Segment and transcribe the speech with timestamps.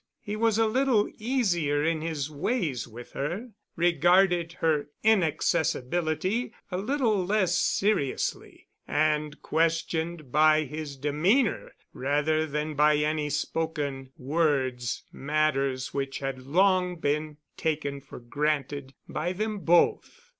[0.23, 7.23] He was a little easier in his ways with her, regarded her inaccessibility a little
[7.23, 16.17] less seriously, and questioned by his demeanor rather than by any spoken words matters which
[16.17, 20.29] had long been taken for granted by them both.